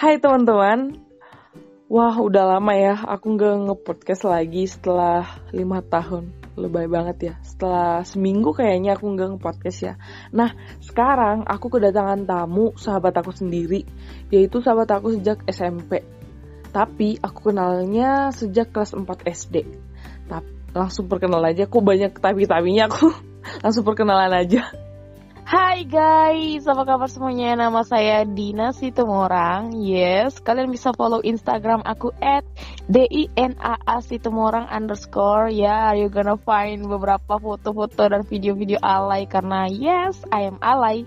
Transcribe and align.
Hai 0.00 0.16
teman-teman. 0.16 0.96
Wah, 1.92 2.16
udah 2.16 2.56
lama 2.56 2.72
ya 2.72 3.04
aku 3.04 3.36
nggak 3.36 3.68
nge-podcast 3.68 4.24
lagi 4.24 4.64
setelah 4.64 5.28
lima 5.52 5.84
tahun. 5.84 6.32
Lebay 6.56 6.88
banget 6.88 7.16
ya. 7.20 7.34
Setelah 7.44 8.00
seminggu 8.08 8.56
kayaknya 8.56 8.96
aku 8.96 9.12
nggak 9.12 9.36
nge-podcast 9.36 9.78
ya. 9.84 9.94
Nah, 10.32 10.56
sekarang 10.80 11.44
aku 11.44 11.68
kedatangan 11.76 12.24
tamu 12.24 12.72
sahabat 12.80 13.12
aku 13.12 13.36
sendiri, 13.36 13.84
yaitu 14.32 14.64
sahabat 14.64 14.88
aku 14.88 15.20
sejak 15.20 15.44
SMP. 15.44 16.00
Tapi 16.72 17.20
aku 17.20 17.52
kenalnya 17.52 18.32
sejak 18.32 18.72
kelas 18.72 18.96
4 18.96 19.04
SD. 19.04 19.68
Tapi 20.32 20.48
langsung 20.72 21.12
perkenal 21.12 21.44
aja, 21.44 21.68
aku 21.68 21.84
banyak 21.84 22.16
tapi-tapinya 22.16 22.88
aku. 22.88 23.12
langsung 23.68 23.84
perkenalan 23.84 24.32
aja. 24.32 24.64
Hai 25.50 25.82
guys, 25.82 26.62
apa 26.70 26.86
kabar 26.86 27.10
semuanya? 27.10 27.58
Nama 27.58 27.82
saya 27.82 28.22
Dina 28.22 28.70
Situmorang. 28.70 29.74
Yes, 29.82 30.38
kalian 30.38 30.70
bisa 30.70 30.94
follow 30.94 31.26
Instagram 31.26 31.82
aku 31.82 32.14
at 32.22 32.46
D-I-N-A-A 32.86 33.98
Situmorang 33.98 34.70
underscore. 34.70 35.50
Ya, 35.50 35.90
yeah, 35.90 35.98
you 35.98 36.06
gonna 36.06 36.38
find 36.38 36.86
beberapa 36.86 37.42
foto-foto 37.42 38.06
dan 38.06 38.22
video-video 38.22 38.78
alay 38.78 39.26
karena 39.26 39.66
yes, 39.66 40.22
I 40.30 40.54
am 40.54 40.62
alay. 40.62 41.02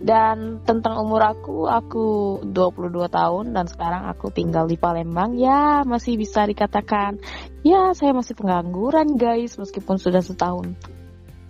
Dan 0.00 0.64
tentang 0.64 0.96
umur 0.96 1.36
aku, 1.36 1.68
aku 1.68 2.40
22 2.48 3.12
tahun 3.12 3.52
dan 3.52 3.68
sekarang 3.68 4.08
aku 4.08 4.32
tinggal 4.32 4.64
di 4.72 4.80
Palembang. 4.80 5.36
Ya, 5.36 5.84
masih 5.84 6.16
bisa 6.16 6.48
dikatakan, 6.48 7.20
ya 7.60 7.92
saya 7.92 8.16
masih 8.16 8.40
pengangguran 8.40 9.20
guys, 9.20 9.60
meskipun 9.60 10.00
sudah 10.00 10.24
setahun 10.24 10.72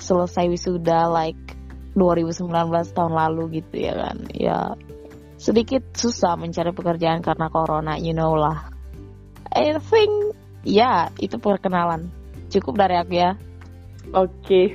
selesai 0.02 0.50
wisuda 0.50 1.06
like 1.08 1.55
2019 1.96 2.52
tahun 2.92 3.12
lalu 3.16 3.64
gitu 3.64 3.74
ya 3.80 3.94
kan. 3.96 4.16
Ya 4.36 4.58
sedikit 5.40 5.84
susah 5.96 6.36
mencari 6.36 6.72
pekerjaan 6.72 7.24
karena 7.24 7.48
corona 7.48 7.96
you 7.96 8.12
know 8.12 8.36
lah. 8.36 8.68
I 9.48 9.80
think 9.80 10.36
ya 10.62 11.08
itu 11.16 11.40
perkenalan. 11.40 12.12
Cukup 12.52 12.76
dari 12.76 13.00
aku 13.00 13.12
ya. 13.16 13.32
Oke. 14.12 14.44
Okay. 14.44 14.66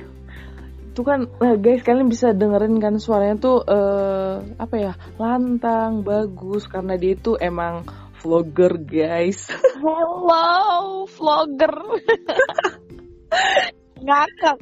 itu 0.92 1.08
kan 1.08 1.24
nah 1.40 1.56
guys 1.56 1.80
kalian 1.80 2.12
bisa 2.12 2.36
dengerin 2.36 2.76
kan 2.76 3.00
suaranya 3.00 3.40
tuh 3.40 3.64
uh, 3.64 4.44
apa 4.60 4.76
ya 4.76 4.92
lantang 5.16 6.04
bagus 6.04 6.68
karena 6.68 7.00
dia 7.00 7.16
itu 7.16 7.32
emang 7.40 7.88
vlogger 8.20 8.76
guys. 8.76 9.48
Hello 9.80 11.08
vlogger. 11.08 11.72
Ngakak 14.04 14.60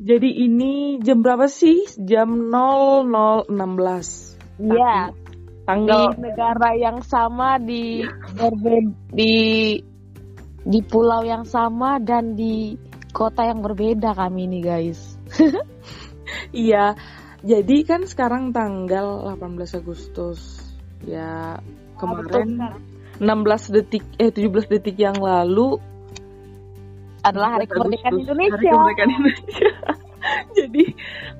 jadi 0.00 0.30
ini 0.32 0.96
jam 1.04 1.20
berapa 1.20 1.44
sih? 1.44 1.84
Jam 2.00 2.48
00.16. 2.48 3.52
Iya. 4.64 5.12
Tanggal 5.68 6.16
di 6.16 6.24
negara 6.24 6.72
yang 6.72 7.04
sama 7.04 7.60
di 7.60 8.00
berbeda 8.32 8.96
di 9.12 9.34
di 10.64 10.80
pulau 10.88 11.20
yang 11.20 11.44
sama 11.44 12.00
dan 12.00 12.32
di 12.32 12.80
kota 13.12 13.44
yang 13.44 13.60
berbeda 13.60 14.16
kami 14.16 14.48
ini 14.48 14.64
guys. 14.64 15.20
iya. 16.56 16.96
Jadi 17.44 17.84
kan 17.84 18.08
sekarang 18.08 18.56
tanggal 18.56 19.36
18 19.36 19.84
Agustus. 19.84 20.64
Ya 21.04 21.60
kemarin 22.00 22.56
ah, 22.56 22.76
16 23.20 23.76
detik 23.76 24.04
eh 24.16 24.32
17 24.32 24.64
detik 24.64 24.96
yang 24.96 25.20
lalu 25.20 25.76
adalah 27.24 27.58
Hari 27.58 27.66
Kemerdekaan 27.68 28.14
Indonesia. 28.20 28.56
Hari 28.56 28.66
Kemerdekaan 28.68 29.10
Indonesia. 29.10 29.70
Jadi 30.56 30.84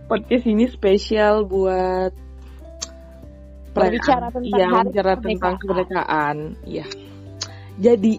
podcast 0.09 0.45
ini 0.49 0.65
spesial 0.73 1.45
buat 1.45 2.13
berbicara 3.71 4.35
tentang 4.35 4.59
ya, 4.59 4.67
hari 4.67 4.89
bicara 4.91 5.15
tentang 5.21 5.55
kemerdekaan. 5.63 6.37
Ya. 6.67 6.87
Jadi 7.79 8.19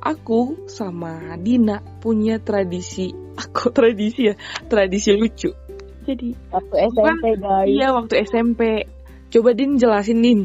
aku 0.00 0.66
sama 0.70 1.36
Dina 1.38 1.82
punya 2.00 2.40
tradisi, 2.40 3.12
aku 3.42 3.70
tradisi 3.74 4.32
ya, 4.32 4.34
tradisi 4.66 5.12
lucu. 5.14 5.50
Jadi 6.08 6.32
waktu 6.48 6.74
SMP 6.88 7.24
guys. 7.36 7.68
Iya 7.68 7.86
waktu 7.92 8.14
SMP. 8.24 8.62
Coba 9.28 9.52
Din 9.52 9.76
jelasin 9.76 10.24
Din. 10.24 10.40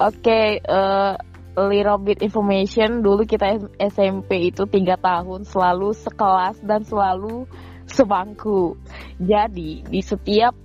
Oke, 0.00 0.24
okay, 0.24 0.48
uh, 0.64 1.12
eh, 1.12 1.14
little 1.56 2.00
bit 2.00 2.24
information 2.24 3.04
dulu 3.04 3.28
kita 3.28 3.60
SMP 3.76 4.48
itu 4.48 4.64
tiga 4.64 4.96
tahun 4.96 5.44
selalu 5.44 5.92
sekelas 5.92 6.64
dan 6.64 6.80
selalu 6.84 7.44
sebangku. 7.84 8.80
Jadi 9.20 9.84
di 9.84 10.00
setiap 10.00 10.56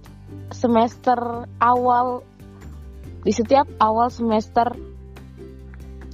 semester 0.51 1.47
awal 1.59 2.23
di 3.23 3.31
setiap 3.35 3.67
awal 3.83 4.07
semester 4.07 4.71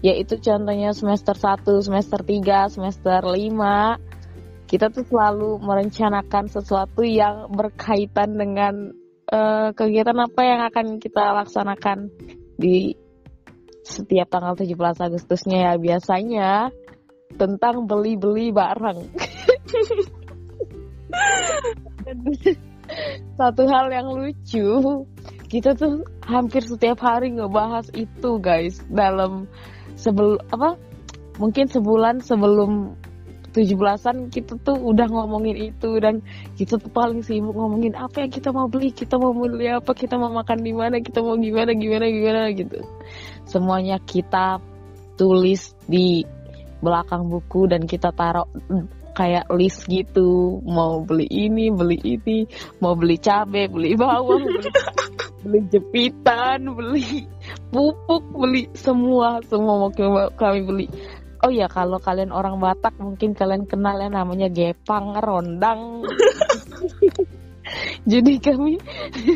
yaitu 0.04 0.36
contohnya 0.36 0.92
semester 0.92 1.32
1, 1.32 1.64
semester 1.80 2.20
3, 2.20 2.76
semester 2.76 3.22
5 3.24 4.68
kita 4.68 4.90
tuh 4.90 5.06
selalu 5.06 5.62
merencanakan 5.62 6.50
sesuatu 6.50 7.06
yang 7.06 7.46
berkaitan 7.54 8.36
dengan 8.36 8.90
uh, 9.30 9.70
kegiatan 9.78 10.18
apa 10.18 10.42
yang 10.42 10.62
akan 10.66 10.98
kita 10.98 11.38
laksanakan 11.46 12.10
di 12.58 12.98
setiap 13.84 14.32
tanggal 14.32 14.56
17 14.56 14.74
Agustusnya 14.80 15.72
ya 15.72 15.74
biasanya 15.78 16.52
tentang 17.36 17.86
beli-beli 17.86 18.50
barang. 18.56 19.00
satu 23.40 23.64
hal 23.66 23.90
yang 23.90 24.08
lucu 24.12 24.68
kita 25.48 25.78
tuh 25.78 26.04
hampir 26.26 26.66
setiap 26.66 27.00
hari 27.02 27.34
ngebahas 27.34 27.90
itu 27.94 28.42
guys 28.42 28.82
dalam 28.90 29.46
sebelum 29.96 30.42
apa 30.50 30.76
mungkin 31.38 31.70
sebulan 31.70 32.22
sebelum 32.22 32.98
17-an 33.54 34.34
kita 34.34 34.58
tuh 34.66 34.76
udah 34.82 35.06
ngomongin 35.08 35.72
itu 35.72 36.02
dan 36.02 36.26
kita 36.58 36.82
tuh 36.82 36.90
paling 36.90 37.22
sibuk 37.22 37.54
ngomongin 37.54 37.94
apa 37.94 38.26
yang 38.26 38.32
kita 38.34 38.50
mau 38.50 38.66
beli, 38.66 38.90
kita 38.90 39.22
mau 39.22 39.32
beli 39.32 39.70
apa, 39.70 39.94
kita 39.94 40.18
mau 40.18 40.34
makan 40.34 40.60
di 40.66 40.74
mana, 40.74 40.98
kita 41.00 41.22
mau 41.22 41.38
gimana 41.38 41.72
gimana 41.78 42.06
gimana 42.10 42.42
gitu. 42.58 42.82
Semuanya 43.46 44.02
kita 44.02 44.58
tulis 45.14 45.78
di 45.86 46.26
belakang 46.82 47.30
buku 47.30 47.70
dan 47.70 47.86
kita 47.86 48.12
taruh 48.12 48.50
kayak 49.14 49.46
list 49.54 49.86
gitu 49.86 50.60
mau 50.66 51.06
beli 51.06 51.30
ini 51.30 51.70
beli 51.70 52.02
ini 52.02 52.50
mau 52.82 52.98
beli 52.98 53.22
cabai 53.22 53.70
beli 53.70 53.94
bawang 53.94 54.42
beli, 54.42 54.70
beli 55.46 55.60
jepitan 55.70 56.74
beli 56.74 57.30
pupuk 57.70 58.26
beli 58.34 58.68
semua 58.74 59.38
semua 59.46 59.88
mau 59.88 59.92
kami 60.34 60.60
beli 60.66 60.88
oh 61.44 61.52
ya 61.52 61.68
kalau 61.68 62.00
kalian 62.00 62.32
orang 62.32 62.56
Batak 62.58 62.96
mungkin 62.98 63.36
kalian 63.36 63.68
kenal 63.68 64.00
ya 64.00 64.08
namanya 64.08 64.48
gepang 64.48 65.20
rondang 65.20 66.08
jadi 68.04 68.36
kami 68.36 68.76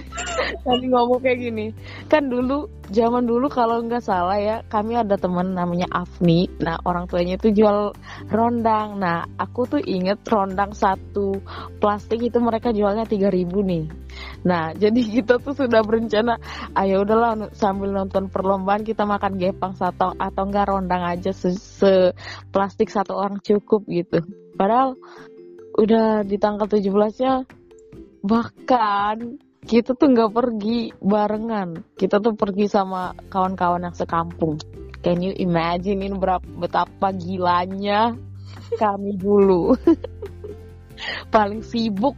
kami 0.68 0.86
ngomong 0.92 1.24
kayak 1.24 1.40
gini. 1.40 1.72
Kan 2.12 2.28
dulu 2.28 2.68
zaman 2.92 3.24
dulu 3.24 3.48
kalau 3.48 3.80
nggak 3.80 4.04
salah 4.04 4.36
ya 4.40 4.60
kami 4.68 5.00
ada 5.00 5.16
teman 5.16 5.56
namanya 5.56 5.88
Afni. 5.88 6.52
Nah 6.60 6.76
orang 6.84 7.08
tuanya 7.08 7.40
itu 7.40 7.56
jual 7.56 7.96
rondang 8.28 9.00
nah 9.00 9.24
aku 9.40 9.72
tuh 9.72 9.82
inget 9.84 10.20
rondang 10.28 10.76
satu 10.76 11.40
plastik 11.80 12.20
itu 12.20 12.44
mereka 12.44 12.76
jualnya 12.76 13.08
3000 13.08 13.48
nih. 13.48 13.86
Nah 14.44 14.76
jadi 14.84 15.00
kita 15.00 15.40
tuh 15.40 15.56
sudah 15.56 15.80
berencana 15.88 16.36
ayo 16.76 17.08
udahlah 17.08 17.56
sambil 17.56 17.96
nonton 17.96 18.28
perlombaan 18.28 18.84
kita 18.84 19.08
makan 19.08 19.40
gepang 19.40 19.80
satu 19.80 20.12
atau 20.20 20.44
enggak 20.44 20.68
rondang 20.68 21.08
aja 21.08 21.32
se, 21.32 21.56
se 21.56 22.12
plastik 22.52 22.92
satu 22.92 23.16
orang 23.16 23.40
cukup 23.40 23.88
gitu. 23.88 24.20
Padahal 24.60 25.00
udah 25.78 26.26
di 26.28 26.36
tanggal 26.42 26.66
17 26.66 26.84
nya 27.24 27.48
bahkan 28.28 29.40
kita 29.68 29.96
tuh 29.96 30.08
nggak 30.12 30.32
pergi 30.32 30.92
barengan. 31.00 31.84
Kita 31.96 32.20
tuh 32.24 32.36
pergi 32.36 32.68
sama 32.72 33.16
kawan-kawan 33.32 33.88
yang 33.88 33.96
sekampung. 33.96 34.60
Can 35.04 35.24
you 35.24 35.36
imagine 35.36 36.04
ini 36.04 36.16
berapa 36.16 36.44
betapa 36.44 37.12
gilanya 37.16 38.16
kami 38.76 39.16
dulu? 39.16 39.76
Paling 41.34 41.62
sibuk. 41.64 42.16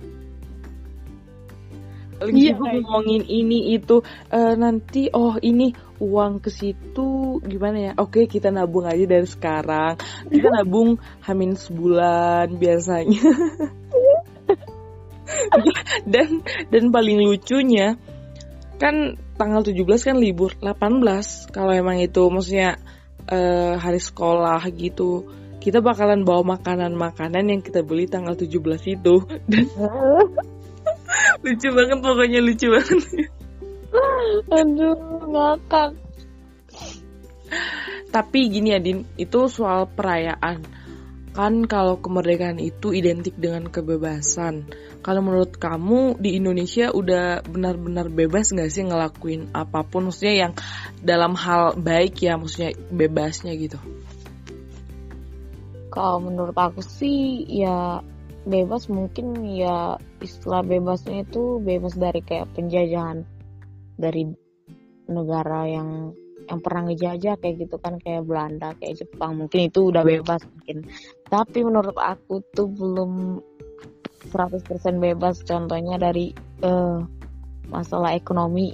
Paling 2.19 2.36
iya, 2.36 2.54
sibuk 2.54 2.69
ngomongin 2.69 3.24
ini 3.25 3.75
itu 3.75 4.04
uh, 4.31 4.54
nanti 4.56 5.10
oh 5.12 5.39
ini 5.42 5.74
uang 6.00 6.39
ke 6.39 6.50
situ 6.54 7.42
gimana 7.44 7.78
ya? 7.78 7.92
Oke 8.00 8.30
kita 8.30 8.54
nabung 8.54 8.88
aja 8.88 9.04
dari 9.04 9.28
sekarang. 9.28 10.00
Kita 10.30 10.48
nabung 10.57 11.01
hamin 11.25 11.57
sebulan 11.60 12.56
biasanya 12.56 13.25
dan 16.13 16.41
dan 16.69 16.83
paling 16.91 17.19
lucunya 17.24 17.95
kan 18.80 19.19
tanggal 19.36 19.62
17 19.63 19.83
kan 19.86 20.18
libur 20.18 20.56
18 20.59 21.51
kalau 21.51 21.71
emang 21.75 22.00
itu 22.00 22.24
maksudnya 22.31 22.80
uh, 23.27 23.75
hari 23.75 24.00
sekolah 24.00 24.63
gitu 24.75 25.27
kita 25.59 25.83
bakalan 25.83 26.24
bawa 26.24 26.56
makanan-makanan 26.56 27.51
yang 27.51 27.62
kita 27.62 27.83
beli 27.83 28.07
tanggal 28.07 28.33
17 28.33 28.95
itu. 28.95 29.15
Dan 29.51 29.68
lucu 31.44 31.68
banget 31.75 32.00
pokoknya 32.00 32.39
lucu 32.39 32.68
banget. 32.71 33.00
Aduh 34.47 34.95
ngakak. 35.27 35.91
Tapi 38.09 38.39
gini 38.50 38.74
ya 38.74 38.80
Din 38.80 39.06
itu 39.19 39.51
soal 39.51 39.86
perayaan 39.91 40.63
kan 41.39 41.63
kalau 41.71 42.03
kemerdekaan 42.03 42.59
itu 42.59 42.91
identik 42.91 43.31
dengan 43.39 43.71
kebebasan. 43.71 44.68
Kalau 45.00 45.24
menurut 45.24 45.56
kamu 45.56 46.19
di 46.19 46.36
Indonesia 46.36 46.91
udah 46.91 47.47
benar-benar 47.47 48.12
bebas 48.12 48.51
nggak 48.51 48.68
sih 48.68 48.83
ngelakuin 48.83 49.56
apa 49.56 49.88
pun? 49.88 50.12
Maksudnya 50.12 50.36
yang 50.36 50.53
dalam 51.00 51.39
hal 51.39 51.80
baik 51.80 52.19
ya 52.19 52.36
maksudnya 52.36 52.75
bebasnya 52.91 53.56
gitu. 53.56 53.80
Kalau 55.95 56.19
menurut 56.19 56.59
aku 56.59 56.83
sih 56.83 57.47
ya 57.47 58.03
bebas 58.44 58.91
mungkin 58.91 59.39
ya 59.47 59.95
istilah 60.19 60.59
bebasnya 60.59 61.24
itu 61.24 61.63
bebas 61.63 61.95
dari 61.95 62.19
kayak 62.19 62.51
penjajahan 62.51 63.24
dari 63.95 64.27
negara 65.07 65.71
yang 65.71 66.12
yang 66.50 66.59
pernah 66.65 66.89
ngejajah 66.89 67.38
kayak 67.38 67.56
gitu 67.62 67.77
kan 67.77 68.01
kayak 68.01 68.25
Belanda 68.25 68.74
kayak 68.75 69.06
Jepang. 69.06 69.38
Mungkin 69.38 69.69
itu 69.69 69.94
udah 69.94 70.01
bebas 70.01 70.41
mungkin 70.50 70.89
tapi 71.30 71.62
menurut 71.62 71.94
aku 71.94 72.42
tuh 72.50 72.66
belum 72.66 73.38
100% 74.34 74.66
bebas. 74.98 75.46
Contohnya 75.46 75.96
dari 76.02 76.34
uh, 76.66 77.00
masalah 77.70 78.18
ekonomi. 78.18 78.74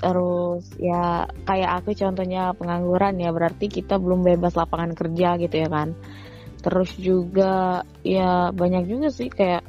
Terus 0.00 0.64
ya 0.80 1.28
kayak 1.44 1.84
aku 1.84 1.92
contohnya 1.92 2.56
pengangguran 2.56 3.20
ya 3.20 3.30
berarti 3.36 3.68
kita 3.68 4.00
belum 4.00 4.24
bebas 4.24 4.56
lapangan 4.56 4.96
kerja 4.96 5.36
gitu 5.36 5.56
ya 5.60 5.68
kan. 5.68 5.92
Terus 6.60 6.96
juga 6.96 7.84
ya 8.00 8.48
banyak 8.52 8.88
juga 8.88 9.12
sih 9.12 9.28
kayak 9.28 9.60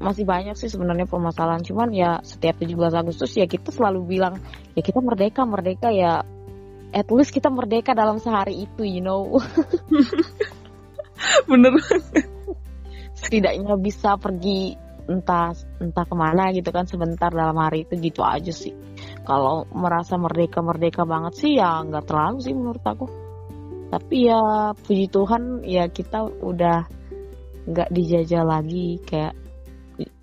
masih 0.00 0.24
banyak 0.28 0.56
sih 0.56 0.68
sebenarnya 0.68 1.08
permasalahan. 1.08 1.64
Cuman 1.64 1.96
ya 1.96 2.20
setiap 2.20 2.60
17 2.60 2.76
Agustus 2.92 3.32
ya 3.32 3.48
kita 3.48 3.72
selalu 3.72 4.04
bilang 4.04 4.36
ya 4.76 4.84
kita 4.84 5.00
merdeka 5.00 5.48
merdeka 5.48 5.88
ya. 5.88 6.20
At 6.90 7.06
least 7.14 7.30
kita 7.30 7.48
merdeka 7.48 7.94
dalam 7.94 8.18
sehari 8.18 8.66
itu 8.66 8.82
you 8.82 8.98
know 8.98 9.38
bener 11.50 11.76
setidaknya 13.20 13.76
bisa 13.76 14.16
pergi 14.16 14.74
entah 15.10 15.50
entah 15.82 16.04
ke 16.06 16.14
mana 16.14 16.54
gitu 16.54 16.70
kan 16.70 16.86
sebentar 16.86 17.34
dalam 17.34 17.58
hari 17.58 17.82
itu 17.82 17.98
gitu 17.98 18.22
aja 18.22 18.54
sih. 18.54 18.70
Kalau 19.26 19.66
merasa 19.74 20.14
merdeka 20.14 20.62
merdeka 20.62 21.02
banget 21.02 21.34
sih 21.34 21.58
ya 21.58 21.82
nggak 21.82 22.06
terlalu 22.06 22.38
sih 22.40 22.54
menurut 22.54 22.84
aku. 22.86 23.06
Tapi 23.90 24.16
ya 24.30 24.70
puji 24.70 25.10
Tuhan 25.10 25.42
ya 25.66 25.90
kita 25.90 26.30
udah 26.30 26.86
nggak 27.66 27.90
dijajah 27.90 28.44
lagi 28.46 29.02
kayak 29.02 29.34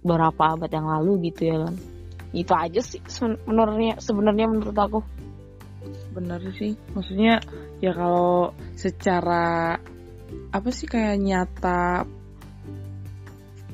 beberapa 0.02 0.56
abad 0.56 0.72
yang 0.72 0.88
lalu 0.88 1.30
gitu 1.30 1.54
ya 1.54 1.58
kan 1.68 1.76
itu 2.36 2.54
aja 2.56 2.82
sih 2.82 3.02
sebenarnya 3.08 4.00
sebenarnya 4.00 4.46
menurut 4.48 4.78
aku. 4.78 5.00
Benar 6.16 6.42
sih. 6.56 6.76
Maksudnya 6.96 7.44
ya 7.84 7.92
kalau 7.92 8.56
secara 8.76 9.78
apa 10.51 10.69
sih 10.71 10.88
kayak 10.88 11.18
nyata 11.19 12.07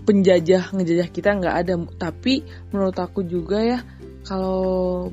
penjajah 0.04 0.76
ngejajah 0.76 1.08
kita 1.10 1.30
nggak 1.40 1.56
ada. 1.66 1.74
Tapi 1.98 2.44
menurut 2.72 2.98
aku 3.00 3.24
juga 3.24 3.64
ya 3.64 3.80
kalau 4.28 5.10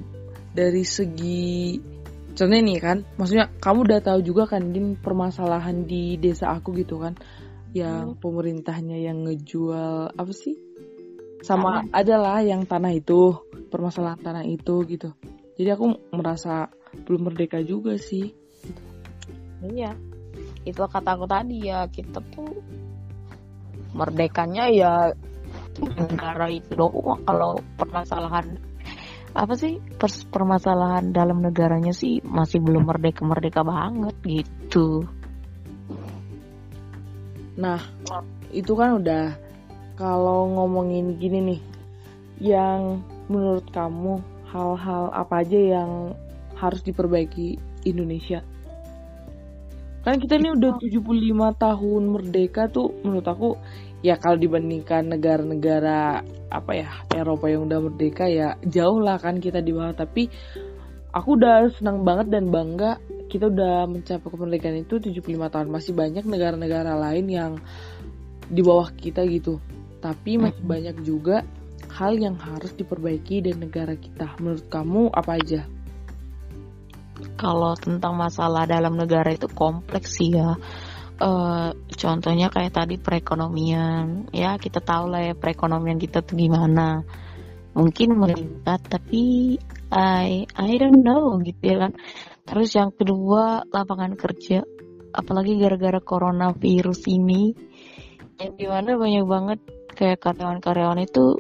dari 0.51 0.83
segi 0.83 1.79
contohnya 2.35 2.63
nih 2.63 2.79
kan 2.83 2.99
maksudnya 3.19 3.47
kamu 3.59 3.79
udah 3.87 4.01
tahu 4.03 4.21
juga 4.23 4.47
kan 4.51 4.71
din 4.71 4.99
permasalahan 4.99 5.87
di 5.87 6.19
desa 6.19 6.51
aku 6.55 6.75
gitu 6.79 7.03
kan 7.03 7.15
yang 7.71 8.15
hmm. 8.15 8.19
pemerintahnya 8.19 8.99
yang 8.99 9.27
ngejual 9.27 10.15
apa 10.15 10.33
sih? 10.35 10.59
Sama 11.41 11.87
tanah. 11.87 11.97
adalah 11.97 12.39
yang 12.45 12.69
tanah 12.69 12.93
itu 12.93 13.33
permasalahan 13.73 14.21
tanah 14.21 14.45
itu 14.45 14.85
gitu. 14.85 15.17
Jadi 15.57 15.69
aku 15.73 16.13
merasa 16.13 16.69
belum 17.07 17.31
merdeka 17.33 17.63
juga 17.65 17.97
sih. 17.97 18.33
Iya 19.61 20.10
itu 20.65 20.81
kata 20.81 21.17
aku 21.17 21.25
tadi 21.25 21.69
ya 21.69 21.89
kita 21.89 22.21
tuh 22.33 22.53
merdekanya 23.97 24.69
ya 24.71 24.93
negara 25.81 26.47
itu 26.53 26.77
doang. 26.77 27.25
Kalau 27.25 27.59
permasalahan 27.79 28.61
apa 29.31 29.55
sih 29.55 29.79
pers 29.95 30.27
permasalahan 30.27 31.15
dalam 31.15 31.39
negaranya 31.39 31.95
sih 31.95 32.19
masih 32.27 32.59
belum 32.59 32.87
merdeka 32.87 33.23
merdeka 33.23 33.63
banget 33.63 34.15
gitu. 34.27 35.07
Nah 37.55 37.79
itu 38.51 38.73
kan 38.75 38.99
udah 38.99 39.39
kalau 39.95 40.51
ngomongin 40.51 41.21
gini 41.21 41.39
nih 41.55 41.61
yang 42.41 43.05
menurut 43.31 43.69
kamu 43.71 44.19
hal-hal 44.51 45.15
apa 45.15 45.47
aja 45.47 45.79
yang 45.79 45.91
harus 46.59 46.83
diperbaiki 46.83 47.61
Indonesia 47.87 48.43
kan 50.01 50.17
kita 50.17 50.41
ini 50.41 50.57
udah 50.57 50.81
75 50.81 51.61
tahun 51.61 52.03
merdeka 52.09 52.73
tuh 52.73 52.89
menurut 53.05 53.27
aku 53.29 53.49
ya 54.01 54.17
kalau 54.17 54.41
dibandingkan 54.41 55.13
negara-negara 55.13 56.25
apa 56.49 56.73
ya 56.73 56.89
Eropa 57.13 57.53
yang 57.53 57.69
udah 57.69 57.79
merdeka 57.85 58.25
ya 58.27 58.57
jauh 58.65 58.99
lah 59.01 59.21
kan 59.21 59.39
kita 59.39 59.61
di 59.61 59.73
bawah. 59.77 59.93
Tapi 59.93 60.29
aku 61.13 61.29
udah 61.37 61.69
senang 61.77 62.03
banget 62.03 62.33
dan 62.33 62.49
bangga 62.49 62.97
kita 63.31 63.47
udah 63.47 63.87
mencapai 63.87 64.27
kemerdekaan 64.27 64.83
itu 64.83 64.99
75 64.99 65.53
tahun. 65.53 65.69
Masih 65.71 65.93
banyak 65.95 66.25
negara-negara 66.27 66.97
lain 66.99 67.27
yang 67.31 67.53
di 68.51 68.61
bawah 68.65 68.91
kita 68.97 69.23
gitu. 69.29 69.61
Tapi 70.01 70.41
masih 70.41 70.65
banyak 70.65 70.97
juga 71.05 71.45
hal 71.93 72.17
yang 72.17 72.41
harus 72.41 72.73
diperbaiki 72.75 73.45
di 73.45 73.53
negara 73.53 73.95
kita. 73.95 74.35
Menurut 74.41 74.67
kamu 74.73 75.13
apa 75.13 75.37
aja? 75.37 75.63
Kalau 77.37 77.77
tentang 77.79 78.17
masalah 78.17 78.69
dalam 78.69 78.97
negara 78.97 79.33
itu 79.33 79.49
kompleks 79.51 80.21
sih 80.21 80.35
ya. 80.35 80.57
Uh, 81.21 81.77
contohnya 82.01 82.49
kayak 82.49 82.73
tadi 82.73 82.97
perekonomian, 82.97 84.33
ya 84.33 84.57
kita 84.57 84.81
tahu 84.81 85.13
lah 85.13 85.21
ya 85.21 85.35
perekonomian 85.37 86.01
kita 86.01 86.25
tuh 86.25 86.37
gimana. 86.37 87.05
Mungkin 87.77 88.17
meningkat 88.17 88.81
tapi 88.89 89.57
I 89.93 90.49
I 90.49 90.71
don't 90.81 91.05
know 91.05 91.37
gitu 91.45 91.61
ya 91.61 91.77
kan. 91.89 91.93
Terus 92.49 92.73
yang 92.73 92.91
kedua 92.97 93.69
lapangan 93.69 94.17
kerja, 94.17 94.65
apalagi 95.13 95.61
gara-gara 95.61 96.01
coronavirus 96.01 97.01
ini, 97.13 97.53
yang 98.41 98.57
di 98.57 98.67
mana 98.67 98.97
banyak 98.97 99.25
banget 99.29 99.61
kayak 99.93 100.25
karyawan-karyawan 100.25 101.05
itu 101.05 101.37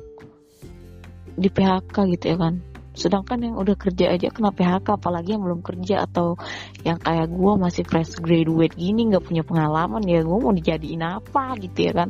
di 1.40 1.48
PHK 1.48 1.96
gitu 2.12 2.24
ya 2.36 2.36
kan 2.36 2.69
sedangkan 2.90 3.38
yang 3.38 3.54
udah 3.54 3.78
kerja 3.78 4.10
aja 4.10 4.34
kena 4.34 4.50
PHK 4.50 4.98
apalagi 4.98 5.38
yang 5.38 5.46
belum 5.46 5.62
kerja 5.62 6.10
atau 6.10 6.34
yang 6.82 6.98
kayak 6.98 7.30
gue 7.30 7.52
masih 7.54 7.84
fresh 7.86 8.18
graduate 8.18 8.74
gini 8.74 9.06
nggak 9.06 9.22
punya 9.22 9.46
pengalaman 9.46 10.02
ya 10.02 10.26
gue 10.26 10.38
mau 10.38 10.50
dijadiin 10.50 11.02
apa 11.02 11.54
gitu 11.62 11.90
ya 11.90 11.92
kan. 11.94 12.08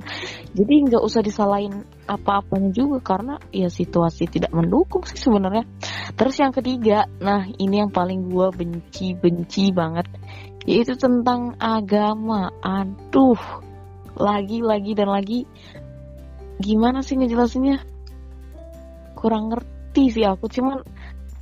Jadi 0.57 0.75
nggak 0.89 1.03
usah 1.05 1.21
disalahin 1.21 1.85
apa-apanya 2.09 2.71
juga 2.73 2.99
karena 3.05 3.35
ya 3.53 3.69
situasi 3.69 4.27
tidak 4.27 4.51
mendukung 4.57 5.05
sih 5.05 5.21
sebenarnya. 5.21 5.69
Terus 6.17 6.35
yang 6.41 6.53
ketiga 6.57 7.05
nah 7.21 7.45
ini 7.45 7.85
yang 7.85 7.93
paling 7.93 8.33
gue 8.33 8.49
benci 8.57 9.13
benci 9.13 9.71
banget 9.77 10.09
yaitu 10.65 10.97
tentang 10.97 11.61
agama. 11.61 12.49
Aduh 12.65 13.41
lagi 14.17 14.65
lagi 14.65 14.97
dan 14.97 15.13
lagi. 15.13 15.45
Gimana 16.61 17.01
sih 17.01 17.17
ngejelasinnya? 17.17 17.81
Kurang 19.17 19.53
ngerti 19.53 19.80
ngerti 19.91 20.23
sih 20.23 20.23
aku. 20.23 20.47
Cuman 20.47 20.87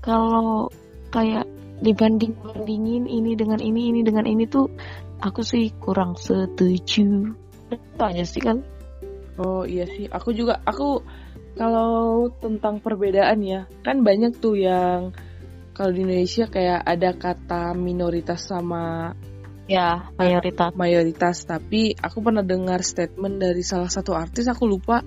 kalau 0.00 0.72
kayak 1.12 1.44
dibanding 1.84 2.32
bandingin 2.40 3.04
ini 3.04 3.36
dengan 3.36 3.60
ini 3.60 3.92
ini 3.92 4.00
dengan 4.00 4.24
ini 4.24 4.48
tuh 4.48 4.72
aku 5.20 5.44
sih 5.44 5.68
kurang 5.76 6.16
setuju. 6.16 7.36
Tanya 8.00 8.24
sih 8.24 8.40
kan 8.40 8.64
oh 9.36 9.68
iya 9.68 9.84
sih. 9.84 10.08
Aku 10.08 10.32
juga 10.32 10.64
aku 10.64 11.04
kalau 11.60 12.32
tentang 12.40 12.80
perbedaan 12.80 13.44
ya 13.44 13.68
kan 13.84 14.00
banyak 14.00 14.40
tuh 14.40 14.56
yang 14.56 15.12
kalau 15.76 15.92
di 15.92 16.08
Indonesia 16.08 16.48
kayak 16.48 16.88
ada 16.88 17.12
kata 17.12 17.76
minoritas 17.76 18.48
sama 18.48 19.12
ya 19.68 20.08
mayoritas. 20.16 20.72
mayoritas. 20.72 21.36
Tapi 21.44 21.92
aku 22.00 22.24
pernah 22.24 22.40
dengar 22.40 22.80
statement 22.80 23.44
dari 23.44 23.60
salah 23.60 23.92
satu 23.92 24.16
artis 24.16 24.48
aku 24.48 24.64
lupa 24.64 25.04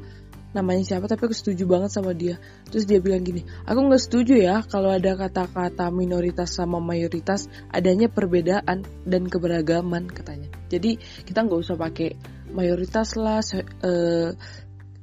namanya 0.52 0.84
siapa 0.84 1.08
tapi 1.08 1.32
aku 1.32 1.36
setuju 1.36 1.64
banget 1.68 1.92
sama 1.92 2.12
dia. 2.12 2.40
Terus 2.68 2.84
dia 2.88 3.00
bilang 3.00 3.24
gini 3.24 3.44
aku 3.64 3.80
nggak 3.88 4.04
setuju 4.04 4.34
ya 4.40 4.56
kalau 4.68 4.92
ada 4.92 5.16
kata-kata 5.16 5.88
minoritas 5.92 6.56
sama 6.56 6.84
mayoritas 6.84 7.48
adanya 7.72 8.12
perbedaan 8.12 8.84
dan 9.08 9.24
keberagaman 9.28 10.12
katanya. 10.12 10.52
Jadi 10.68 11.00
kita 11.00 11.48
nggak 11.48 11.60
usah 11.60 11.76
pakai 11.80 12.16
mayoritas 12.52 13.16
lah 13.16 13.40
uh, 13.40 14.32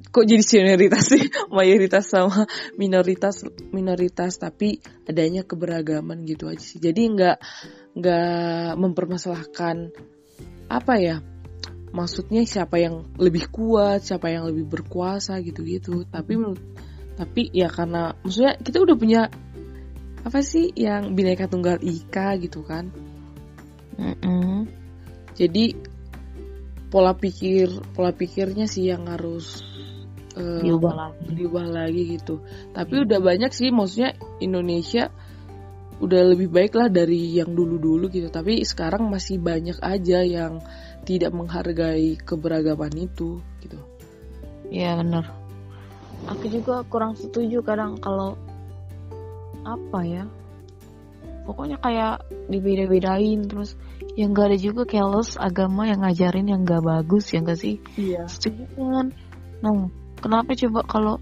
kok 0.09 0.25
jadi 0.25 0.45
senioritas 0.45 1.05
sih? 1.05 1.25
Mayoritas 1.57 2.09
sama 2.09 2.49
minoritas 2.81 3.45
minoritas 3.73 4.41
tapi 4.41 4.81
adanya 5.05 5.45
keberagaman 5.45 6.25
gitu 6.25 6.49
aja 6.49 6.65
sih. 6.65 6.81
Jadi 6.81 7.03
nggak 7.13 7.37
nggak 7.97 8.73
mempermasalahkan 8.77 9.93
apa 10.69 10.95
ya 11.01 11.17
maksudnya 11.91 12.45
siapa 12.45 12.81
yang 12.81 13.09
lebih 13.17 13.49
kuat 13.53 14.05
siapa 14.05 14.29
yang 14.29 14.49
lebih 14.49 14.69
berkuasa 14.69 15.41
gitu-gitu 15.41 16.05
tapi 16.09 16.37
menurut 16.37 16.63
tapi 17.19 17.51
ya 17.51 17.67
karena 17.67 18.15
maksudnya 18.23 18.55
kita 18.61 18.79
udah 18.79 18.97
punya 18.97 19.23
apa 20.23 20.39
sih 20.45 20.71
yang 20.75 21.17
bineka 21.17 21.49
tunggal 21.51 21.81
ika 21.81 22.37
gitu 22.39 22.63
kan 22.63 22.91
Mm-mm. 23.99 24.71
Jadi 25.35 25.75
pola 26.89 27.13
pikir 27.13 27.69
pola 27.93 28.15
pikirnya 28.15 28.71
sih 28.71 28.89
yang 28.89 29.11
harus 29.11 29.67
eh, 30.39 30.63
diubah 30.63 30.95
lagi 30.95 31.35
diubah 31.35 31.67
lagi 31.67 32.03
gitu. 32.19 32.41
Tapi 32.73 32.95
udah 33.05 33.19
banyak 33.19 33.51
sih 33.51 33.75
maksudnya 33.75 34.15
Indonesia 34.39 35.11
udah 35.99 36.21
lebih 36.35 36.49
baik 36.51 36.79
lah 36.79 36.87
dari 36.91 37.39
yang 37.39 37.55
dulu-dulu 37.55 38.07
gitu. 38.11 38.31
Tapi 38.31 38.63
sekarang 38.63 39.11
masih 39.11 39.43
banyak 39.43 39.79
aja 39.83 40.23
yang 40.23 40.63
tidak 41.03 41.35
menghargai 41.35 42.19
keberagaman 42.21 42.95
itu 42.95 43.43
gitu. 43.65 43.79
Iya 44.69 45.01
bener 45.01 45.25
Aku 46.29 46.45
juga 46.53 46.85
kurang 46.93 47.17
setuju 47.17 47.65
kadang 47.65 47.97
kalau 47.97 48.37
apa 49.65 50.01
ya 50.05 50.25
Pokoknya 51.49 51.81
kayak 51.81 52.29
dibeda-bedain 52.53 53.49
terus 53.49 53.73
yang 54.21 54.37
gak 54.37 54.53
ada 54.53 54.59
juga 54.61 54.83
keles 54.85 55.41
agama 55.41 55.89
yang 55.89 56.05
ngajarin 56.05 56.53
yang 56.53 56.61
gak 56.69 56.85
bagus 56.85 57.33
ya 57.33 57.41
gak 57.41 57.57
sih 57.57 57.81
Iya. 57.97 58.29
setuju 58.29 58.69
kan 58.77 59.09
nah 59.65 59.89
kenapa 60.21 60.53
coba 60.53 60.81
kalau 60.85 61.15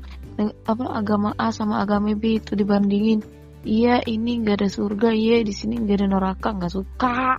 apa 0.66 0.84
agama 0.90 1.30
A 1.38 1.54
sama 1.54 1.78
agama 1.78 2.18
B 2.18 2.42
itu 2.42 2.58
dibandingin 2.58 3.22
iya 3.66 3.98
ini 4.06 4.40
gak 4.46 4.62
ada 4.62 4.68
surga. 4.70 5.10
Iya 5.10 5.42
di 5.42 5.50
sini 5.50 5.82
gak 5.82 5.98
ada 6.00 6.06
neraka. 6.06 6.48
Nggak 6.54 6.72
suka. 6.72 7.36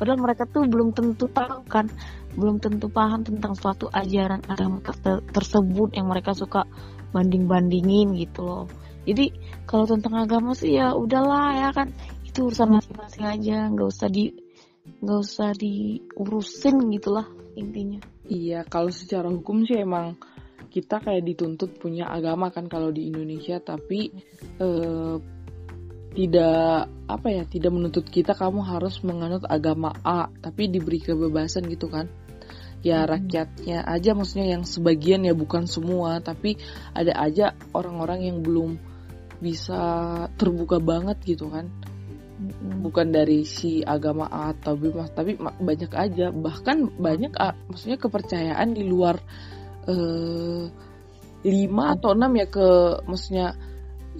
Padahal 0.00 0.18
mereka 0.18 0.48
tuh 0.48 0.64
belum 0.66 0.96
tentu 0.96 1.28
tahu 1.28 1.62
kan? 1.68 1.86
Belum 2.32 2.56
tentu 2.58 2.88
paham 2.88 3.22
tentang 3.22 3.52
suatu 3.52 3.92
ajaran 3.92 4.40
agama 4.48 4.80
ter- 4.80 5.22
tersebut 5.30 5.92
yang 5.94 6.08
mereka 6.08 6.32
suka 6.32 6.64
banding 7.12 7.44
bandingin 7.44 8.16
gitu 8.16 8.42
loh. 8.42 8.64
Jadi 9.04 9.30
kalau 9.68 9.84
tentang 9.84 10.16
agama 10.16 10.56
sih 10.56 10.80
ya 10.80 10.96
udahlah 10.96 11.54
ya 11.54 11.68
kan? 11.70 11.92
Itu 12.24 12.48
urusan 12.48 12.72
masing-masing 12.72 13.24
aja. 13.28 13.68
Nggak 13.68 13.88
usah 13.92 14.08
di 14.08 14.32
nggak 14.82 15.20
usah 15.22 15.50
diurusin 15.54 16.90
gitulah 16.90 17.28
intinya. 17.54 18.00
Iya, 18.26 18.64
kalau 18.66 18.90
secara 18.90 19.28
hukum 19.28 19.62
sih 19.66 19.82
emang 19.82 20.18
kita 20.72 21.04
kayak 21.04 21.26
dituntut 21.26 21.76
punya 21.76 22.08
agama 22.08 22.48
kan 22.48 22.64
kalau 22.64 22.88
di 22.88 23.12
Indonesia, 23.12 23.60
tapi 23.60 24.08
eh, 24.56 25.16
tidak 26.12 26.92
apa 27.08 27.28
ya, 27.28 27.44
tidak 27.48 27.72
menuntut 27.72 28.04
kita 28.08 28.36
kamu 28.36 28.60
harus 28.64 29.00
menganut 29.00 29.44
agama 29.48 29.96
A, 30.04 30.28
tapi 30.28 30.68
diberi 30.68 31.00
kebebasan 31.00 31.68
gitu 31.72 31.88
kan. 31.88 32.08
Ya 32.82 33.06
rakyatnya 33.06 33.86
aja 33.86 34.10
maksudnya 34.12 34.58
yang 34.58 34.66
sebagian 34.66 35.24
ya 35.24 35.32
bukan 35.32 35.64
semua, 35.64 36.18
tapi 36.20 36.58
ada 36.92 37.14
aja 37.16 37.56
orang-orang 37.72 38.28
yang 38.28 38.38
belum 38.42 38.76
bisa 39.38 39.82
terbuka 40.36 40.82
banget 40.82 41.16
gitu 41.24 41.48
kan. 41.48 41.70
Bukan 42.82 43.14
dari 43.14 43.46
si 43.46 43.86
agama 43.86 44.26
A 44.26 44.50
atau 44.50 44.74
B 44.74 44.90
mas 44.90 45.14
tapi 45.14 45.38
banyak 45.38 45.92
aja. 45.94 46.34
Bahkan 46.34 46.98
banyak 46.98 47.32
ah, 47.38 47.54
maksudnya 47.70 48.02
kepercayaan 48.02 48.74
di 48.74 48.82
luar 48.82 49.22
eh, 49.86 50.64
lima 51.42 51.84
atau 51.94 52.14
enam 52.18 52.34
ya 52.34 52.46
ke 52.50 53.02
maksudnya 53.06 53.54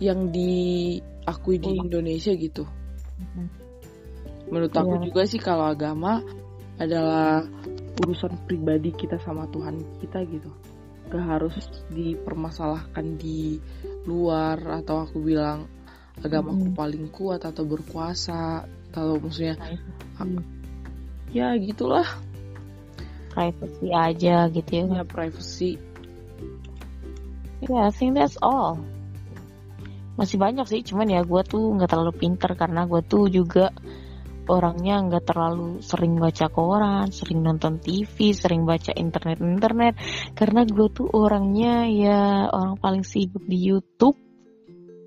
yang 0.01 0.33
diakui 0.33 1.57
di. 1.61 1.73
Indonesia 1.83 2.33
gitu 2.33 2.65
Mhm. 3.19 3.47
menurut 4.53 4.73
aku 4.73 4.95
Iya. 5.01 5.05
juga 5.09 5.23
sih 5.29 5.41
kalau 5.41 5.65
agama 5.69 6.21
adalah 6.81 7.45
urusan 8.01 8.49
pribadi 8.49 8.91
kita 8.93 9.21
sama 9.21 9.47
Tuhan 9.49 9.79
kita 10.01 10.25
gitu 10.29 10.51
gak 11.13 11.25
harus 11.29 11.55
dipermasalahkan 11.93 13.21
di 13.21 13.61
luar 14.09 14.57
atau 14.81 15.05
aku 15.05 15.21
bilang 15.21 15.69
agamaku 16.25 16.73
Mm-mm. 16.73 16.77
paling 16.77 17.07
kuat 17.13 17.45
atau 17.45 17.65
berkuasa 17.69 18.65
atau 18.93 19.17
maksudnya 19.21 19.57
Hmm, 20.21 20.45
ya 21.33 21.57
gitulah 21.57 22.05
privacy 23.33 23.89
aja 23.93 24.49
gitu 24.53 24.71
ya 24.73 24.85
ya 25.01 25.05
privacy 25.09 25.81
Yeah, 27.63 27.87
I 27.87 27.91
think 27.95 28.19
that's 28.19 28.35
all. 28.43 28.83
Masih 30.13 30.37
banyak 30.37 30.67
sih, 30.69 30.85
cuman 30.85 31.09
ya 31.09 31.21
gue 31.25 31.43
tuh 31.45 31.73
nggak 31.77 31.91
terlalu 31.91 32.13
pinter 32.17 32.53
karena 32.53 32.85
gue 32.85 33.01
tuh 33.05 33.33
juga 33.33 33.73
orangnya 34.51 34.99
nggak 35.07 35.25
terlalu 35.25 35.79
sering 35.81 36.19
baca 36.19 36.51
koran, 36.51 37.09
sering 37.15 37.41
nonton 37.41 37.79
TV, 37.79 38.35
sering 38.35 38.67
baca 38.67 38.91
internet-internet. 38.93 39.95
Karena 40.35 40.67
gue 40.67 40.89
tuh 40.91 41.09
orangnya 41.15 41.87
ya 41.87 42.51
orang 42.51 42.77
paling 42.79 43.05
sibuk 43.07 43.45
di 43.47 43.59
YouTube, 43.71 44.19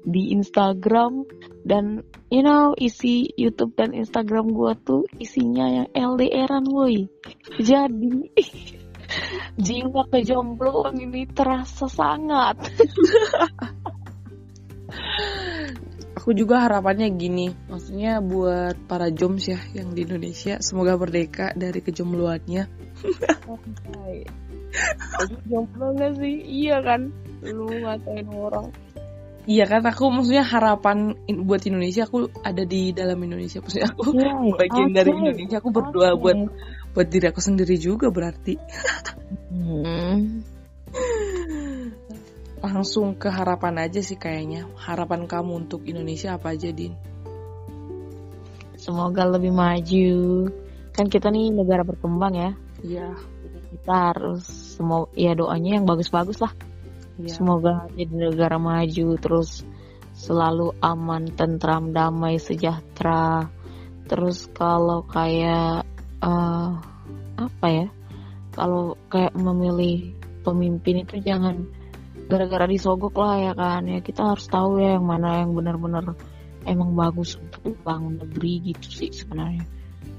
di 0.05 0.31
Instagram, 0.33 1.25
dan 1.65 2.05
you 2.31 2.45
know 2.45 2.73
isi 2.77 3.29
YouTube 3.35 3.75
dan 3.75 3.91
Instagram 3.91 4.53
gue 4.53 4.71
tuh 4.85 5.03
isinya 5.19 5.83
yang 5.83 5.87
LDRan 5.91 6.65
woi. 6.69 7.09
Jadi 7.59 8.31
jiwa 9.65 10.03
kejombloan 10.09 10.97
ini 10.97 11.27
terasa 11.29 11.85
sangat. 11.85 12.57
aku 16.17 16.33
juga 16.33 16.65
harapannya 16.65 17.11
gini 17.13 17.53
maksudnya 17.69 18.17
buat 18.23 18.75
para 18.89 19.13
joms 19.13 19.45
ya 19.45 19.59
yang 19.77 19.93
di 19.93 20.03
Indonesia 20.07 20.57
semoga 20.63 20.97
merdeka 20.97 21.53
dari 21.53 21.79
kejombloannya 21.83 22.63
jomblo 25.47 25.95
gak 25.95 26.19
sih? 26.19 26.35
Iya 26.43 26.83
kan? 26.83 27.11
Lu 27.45 27.69
ngatain 27.69 28.27
orang. 28.27 28.67
iya 29.45 29.69
kan 29.69 29.85
aku 29.85 30.09
maksudnya 30.09 30.41
harapan 30.41 31.13
in- 31.29 31.45
buat 31.45 31.61
Indonesia 31.69 32.09
aku 32.09 32.33
ada 32.41 32.65
di 32.65 32.89
dalam 32.97 33.21
Indonesia 33.21 33.61
maksudnya 33.61 33.93
aku 33.93 34.17
bagian 34.57 34.89
dari 34.89 35.13
Indonesia 35.13 35.61
aku 35.61 35.69
berdoa 35.69 36.17
buat 36.17 36.49
buat 36.97 37.07
diri 37.13 37.29
aku 37.29 37.45
sendiri 37.45 37.77
juga 37.77 38.09
berarti 38.09 38.57
Hmm. 39.53 40.41
Langsung 42.65 43.13
ke 43.13 43.29
harapan 43.29 43.85
aja 43.85 44.01
sih 44.01 44.17
kayaknya 44.17 44.65
harapan 44.81 45.29
kamu 45.29 45.65
untuk 45.65 45.85
Indonesia 45.85 46.33
apa 46.33 46.57
aja 46.57 46.73
din 46.73 46.97
Semoga 48.85 49.25
lebih 49.25 49.49
maju. 49.49 50.45
Kan 50.93 51.09
kita 51.09 51.33
nih 51.33 51.49
negara 51.49 51.81
berkembang 51.81 52.37
ya. 52.37 52.51
iya 52.85 53.09
Kita 53.73 54.13
harus 54.13 54.45
semua 54.77 55.09
ya 55.17 55.33
doanya 55.33 55.81
yang 55.81 55.89
bagus-bagus 55.89 56.37
lah. 56.37 56.53
iya 57.17 57.33
Semoga 57.33 57.89
jadi 57.97 58.29
negara 58.29 58.61
maju 58.61 59.17
terus 59.17 59.65
selalu 60.13 60.77
aman, 60.85 61.33
tentram, 61.33 61.97
damai, 61.97 62.37
sejahtera. 62.37 63.49
Terus 64.05 64.45
kalau 64.53 65.01
kayak 65.09 65.81
eh, 66.21 66.69
apa 67.41 67.67
ya? 67.67 67.87
Kalau 68.53 69.01
kayak 69.09 69.33
memilih 69.33 70.13
pemimpin 70.45 71.01
itu 71.09 71.19
jangan 71.25 71.65
gara-gara 72.25 72.65
disogok 72.65 73.15
lah 73.17 73.35
ya 73.39 73.53
kan. 73.53 73.85
Ya 73.85 73.99
kita 74.01 74.33
harus 74.33 74.45
tahu 74.49 74.81
ya 74.81 74.97
yang 74.97 75.05
mana 75.05 75.45
yang 75.45 75.53
benar-benar 75.53 76.17
emang 76.65 76.97
bagus 76.97 77.37
untuk 77.37 77.61
membangun 77.63 78.21
negeri 78.21 78.73
gitu 78.73 78.87
sih 78.89 79.11
sebenarnya. 79.13 79.65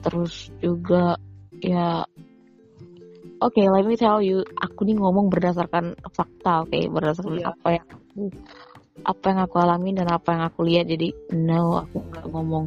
Terus 0.06 0.54
juga 0.62 1.18
ya 1.58 2.06
oke 3.42 3.60
let 3.60 3.84
me 3.84 3.98
tell 3.98 4.22
you 4.22 4.46
aku 4.54 4.86
nih 4.86 4.96
ngomong 4.96 5.28
berdasarkan 5.28 5.98
fakta 6.14 6.64
oke 6.64 6.78
berdasarkan 6.92 7.42
Iya. 7.42 7.50
apa 7.52 7.68
yang 7.74 7.86
aku 7.90 8.20
apa 9.06 9.24
yang 9.28 9.40
aku 9.44 9.56
alami 9.60 9.90
dan 9.92 10.08
apa 10.08 10.28
yang 10.32 10.42
aku 10.46 10.60
lihat. 10.62 10.86
Jadi 10.86 11.12
no 11.34 11.82
aku 11.82 11.98
nggak 12.06 12.26
ngomong 12.30 12.66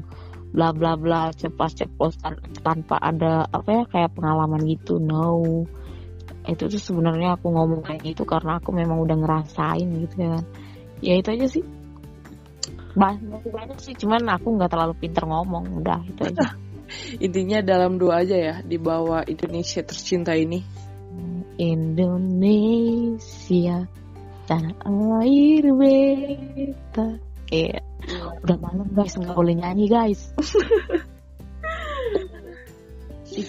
bla 0.49 0.73
bla 0.73 0.97
bla 0.97 1.29
cepat 1.29 1.85
ceplosan 1.85 2.41
tanpa 2.65 2.97
ada 2.97 3.45
apa 3.53 3.69
ya 3.69 3.83
kayak 3.85 4.17
pengalaman 4.17 4.65
gitu 4.65 4.97
no 4.97 5.63
itu 6.51 6.67
tuh 6.67 6.81
sebenarnya 6.81 7.37
aku 7.37 7.53
ngomong 7.53 7.81
kayak 7.85 8.01
gitu 8.03 8.25
karena 8.25 8.57
aku 8.57 8.73
memang 8.73 8.99
udah 9.01 9.17
ngerasain 9.17 9.87
gitu 10.05 10.15
ya 10.19 10.29
kan. 10.37 10.45
Ya 10.99 11.13
itu 11.17 11.29
aja 11.31 11.47
sih. 11.47 11.63
Masih 12.97 13.51
banyak 13.53 13.79
sih 13.79 13.93
cuman 13.95 14.25
aku 14.33 14.57
nggak 14.57 14.71
terlalu 14.73 14.93
pinter 14.97 15.23
ngomong 15.25 15.79
udah 15.79 16.01
itu 16.05 16.21
aja. 16.25 16.57
Intinya 17.25 17.61
dalam 17.61 18.01
doa 18.01 18.25
aja 18.25 18.35
ya 18.35 18.65
di 18.65 18.77
bawah 18.81 19.23
Indonesia 19.29 19.85
tercinta 19.85 20.33
ini. 20.33 20.61
Indonesia 21.59 23.11
tanah 24.47 24.75
air 25.21 25.63
beta. 25.75 27.19
Iya. 27.49 27.81
Udah 28.41 28.57
malam 28.57 28.87
guys 28.95 29.13
nggak 29.19 29.35
boleh 29.35 29.53
nyanyi 29.59 29.91
guys 29.91 30.31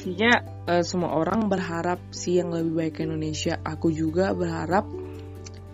Intinya 0.00 0.32
eh, 0.64 0.80
semua 0.80 1.12
orang 1.12 1.52
berharap 1.52 2.00
sih 2.08 2.40
yang 2.40 2.56
lebih 2.56 2.72
baik 2.72 2.92
ke 2.96 3.00
Indonesia. 3.04 3.60
Aku 3.60 3.92
juga 3.92 4.32
berharap 4.32 4.88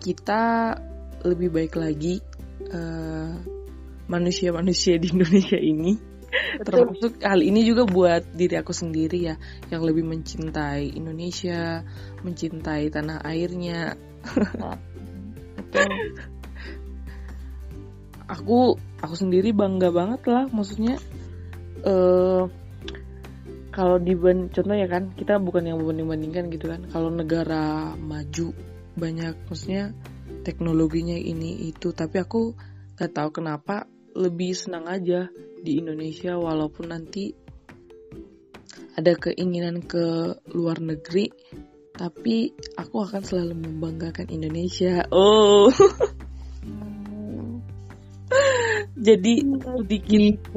kita 0.03 0.75
lebih 1.23 1.47
baik 1.47 1.79
lagi 1.79 2.19
eh, 2.67 3.31
manusia-manusia 4.11 4.99
di 4.99 5.07
Indonesia 5.15 5.55
ini. 5.55 5.95
Termasuk 6.59 7.23
hal 7.23 7.39
ini 7.39 7.63
juga 7.63 7.87
buat 7.87 8.35
diri 8.35 8.59
aku 8.59 8.75
sendiri 8.75 9.31
ya, 9.31 9.39
yang 9.71 9.87
lebih 9.87 10.03
mencintai 10.03 10.91
Indonesia, 10.99 11.87
mencintai 12.19 12.91
tanah 12.91 13.23
airnya. 13.23 13.95
Betul. 15.55 15.87
Aku 18.27 18.75
aku 18.99 19.15
sendiri 19.15 19.55
bangga 19.55 19.87
banget 19.87 20.19
lah, 20.27 20.51
maksudnya 20.51 20.99
eh 21.87 22.66
kalau 23.77 24.01
dibanding 24.01 24.49
contohnya 24.49 24.89
kan 24.89 25.13
kita 25.13 25.37
bukan 25.37 25.69
yang 25.69 25.77
membanding 25.77 26.09
bandingkan 26.09 26.49
gitu 26.49 26.65
kan. 26.65 26.81
Kalau 26.89 27.13
negara 27.13 27.93
maju 27.93 28.49
banyak 28.97 29.37
maksudnya 29.45 29.93
teknologinya 30.41 31.13
ini 31.13 31.69
itu. 31.69 31.93
Tapi 31.93 32.17
aku 32.17 32.57
nggak 32.97 33.13
tahu 33.13 33.29
kenapa 33.37 33.85
lebih 34.17 34.57
senang 34.57 34.89
aja 34.89 35.29
di 35.61 35.77
Indonesia 35.77 36.33
walaupun 36.41 36.89
nanti 36.89 37.37
ada 38.97 39.13
keinginan 39.13 39.85
ke 39.85 40.33
luar 40.57 40.81
negeri 40.81 41.29
tapi 41.93 42.57
aku 42.73 43.05
akan 43.05 43.21
selalu 43.21 43.61
membanggakan 43.61 44.25
Indonesia. 44.33 45.05
Oh. 45.13 45.69
Jadi 48.97 49.45
sedikit 49.45 50.49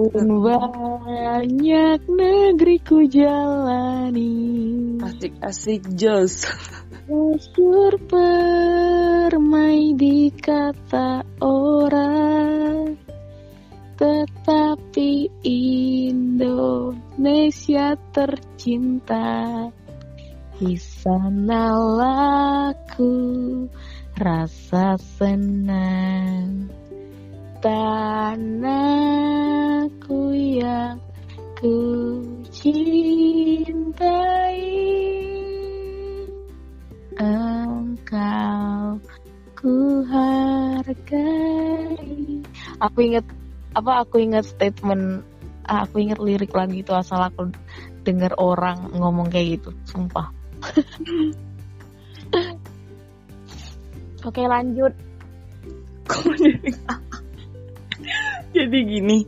banyak 1.01 2.05
negeriku 2.05 3.09
jalani. 3.09 4.37
Asik-asik 5.01 5.89
jos. 5.97 6.45
Masyur 7.09 7.97
permai 8.05 9.97
di 9.97 10.29
kata 10.29 11.25
orang. 11.41 13.01
Tetapi 13.97 15.41
Indonesia 16.37 17.97
tercinta. 18.13 19.69
Di 20.61 20.77
sana 20.77 21.73
laku 21.73 23.17
rasa 24.21 25.01
senang. 25.17 26.69
Tanahku 27.61 29.10
Aku 43.01 43.09
inget 43.17 43.25
apa 43.73 44.05
aku 44.05 44.21
inget 44.21 44.45
statement 44.45 45.25
ah, 45.65 45.89
aku 45.89 46.05
inget 46.05 46.21
lirik 46.21 46.53
lagi 46.53 46.85
itu 46.85 46.93
asal 46.93 47.17
aku 47.17 47.49
dengar 48.05 48.37
orang 48.37 48.93
ngomong 48.93 49.33
kayak 49.33 49.57
gitu 49.57 49.73
sumpah. 49.89 50.29
Oke 54.29 54.45
lanjut. 54.45 54.93
Jadi 58.61 58.79
gini 58.85 59.25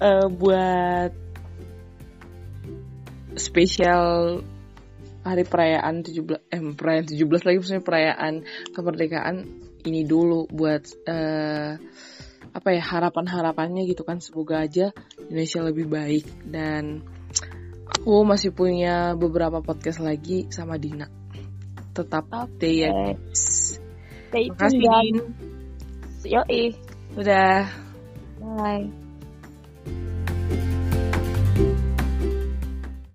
uh, 0.00 0.24
buat 0.32 1.12
spesial 3.36 4.40
hari 5.28 5.44
perayaan 5.44 6.08
17 6.08 6.24
eh 6.56 6.60
perayaan 6.72 7.04
17 7.04 7.20
lagi 7.20 7.56
maksudnya 7.60 7.84
perayaan 7.84 8.48
kemerdekaan 8.72 9.44
ini 9.84 10.08
dulu 10.08 10.48
buat 10.48 10.88
uh, 11.04 11.76
apa 12.50 12.74
ya 12.74 12.82
harapan-harapannya 12.82 13.86
gitu 13.86 14.02
kan 14.02 14.18
semoga 14.18 14.62
aja 14.62 14.90
Indonesia 15.28 15.60
lebih 15.62 15.86
baik. 15.86 16.26
Dan 16.46 17.04
aku 17.86 18.22
masih 18.26 18.50
punya 18.54 19.14
beberapa 19.14 19.62
podcast 19.62 20.02
lagi 20.02 20.50
sama 20.50 20.76
Dina. 20.76 21.06
Tetap 21.90 22.30
stay 22.56 22.86
ya 22.86 22.90
Stay 24.30 24.46
Makasih 24.46 24.78
Din. 24.86 25.16
Yoi. 26.22 26.64
Udah. 27.18 27.66
Bye 28.40 28.99